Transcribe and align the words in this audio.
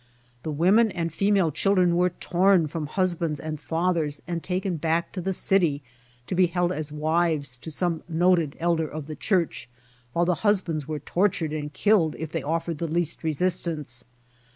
The 0.41 0.49
women 0.49 0.89
and 0.89 1.13
female 1.13 1.51
children 1.51 1.95
were 1.95 2.09
torn 2.09 2.65
from 2.65 2.87
husbands 2.87 3.39
and 3.39 3.59
fathers 3.59 4.19
and 4.27 4.41
taken 4.41 4.77
back 4.77 5.11
to 5.11 5.21
the 5.21 5.31
city 5.31 5.83
to 6.25 6.33
be 6.33 6.47
held 6.47 6.71
as 6.71 6.91
wives 6.91 7.55
to 7.57 7.69
some 7.69 8.01
noted 8.09 8.57
elder 8.59 8.87
of 8.87 9.05
the 9.05 9.15
Church, 9.15 9.69
while 10.13 10.25
the 10.25 10.33
husbands 10.41 10.87
were 10.87 10.97
tortured 10.97 11.53
and 11.53 11.71
killed 11.71 12.15
if 12.17 12.31
they 12.31 12.41
offered 12.41 12.79
the 12.79 12.87
least 12.87 13.23
resistance. 13.23 14.03